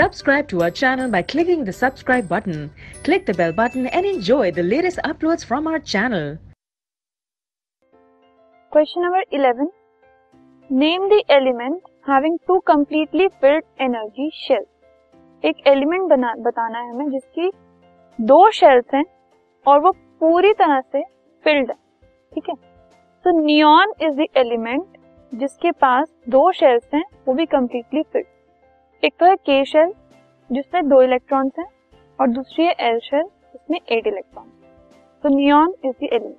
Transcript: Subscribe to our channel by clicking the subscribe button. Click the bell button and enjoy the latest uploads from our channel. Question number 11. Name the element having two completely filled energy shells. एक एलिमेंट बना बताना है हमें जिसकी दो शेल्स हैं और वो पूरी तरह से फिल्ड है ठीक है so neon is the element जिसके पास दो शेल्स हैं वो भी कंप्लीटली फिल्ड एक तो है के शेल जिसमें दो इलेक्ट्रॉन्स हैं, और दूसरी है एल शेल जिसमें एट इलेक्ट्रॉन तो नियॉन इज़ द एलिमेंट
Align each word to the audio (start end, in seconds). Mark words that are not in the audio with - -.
Subscribe 0.00 0.48
to 0.48 0.62
our 0.62 0.70
channel 0.70 1.10
by 1.10 1.20
clicking 1.20 1.62
the 1.62 1.72
subscribe 1.74 2.26
button. 2.26 2.70
Click 3.04 3.26
the 3.26 3.34
bell 3.34 3.52
button 3.52 3.86
and 3.88 4.06
enjoy 4.06 4.50
the 4.50 4.62
latest 4.62 4.98
uploads 5.04 5.44
from 5.44 5.66
our 5.66 5.78
channel. 5.78 6.38
Question 8.72 9.02
number 9.02 9.22
11. 9.30 9.68
Name 10.70 11.06
the 11.10 11.22
element 11.28 11.82
having 12.06 12.38
two 12.46 12.62
completely 12.64 13.28
filled 13.42 13.66
energy 13.78 14.30
shells. 14.44 14.70
एक 15.44 15.62
एलिमेंट 15.66 16.08
बना 16.08 16.34
बताना 16.46 16.78
है 16.78 16.90
हमें 16.90 17.10
जिसकी 17.10 17.50
दो 18.18 18.40
शेल्स 18.54 18.94
हैं 18.94 19.04
और 19.66 19.80
वो 19.80 19.92
पूरी 20.20 20.52
तरह 20.54 20.80
से 20.80 21.02
फिल्ड 21.44 21.70
है 21.70 21.76
ठीक 22.34 22.48
है 22.48 22.54
so 23.24 23.38
neon 23.44 23.94
is 24.02 24.16
the 24.16 24.26
element 24.38 24.98
जिसके 25.32 25.70
पास 25.84 26.12
दो 26.36 26.50
शेल्स 26.58 26.94
हैं 26.94 27.04
वो 27.28 27.34
भी 27.34 27.46
कंप्लीटली 27.54 28.02
फिल्ड 28.02 28.26
एक 29.02 29.14
तो 29.20 29.26
है 29.26 29.36
के 29.36 29.64
शेल 29.64 29.92
जिसमें 30.50 30.88
दो 30.88 31.00
इलेक्ट्रॉन्स 31.02 31.52
हैं, 31.58 31.66
और 32.18 32.28
दूसरी 32.28 32.64
है 32.64 32.74
एल 32.80 32.98
शेल 32.98 33.22
जिसमें 33.22 33.78
एट 33.92 34.06
इलेक्ट्रॉन 34.06 34.48
तो 35.24 35.28
नियॉन 35.28 35.74
इज़ 35.84 35.92
द 35.92 36.08
एलिमेंट 36.12 36.36